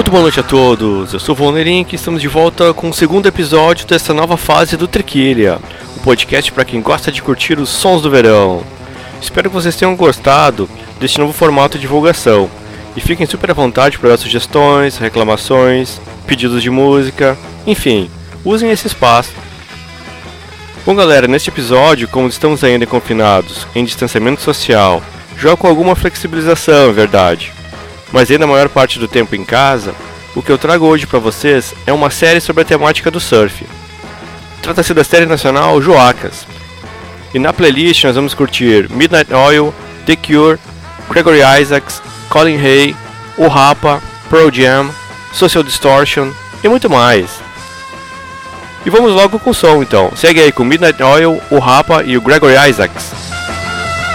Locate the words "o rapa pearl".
43.36-44.50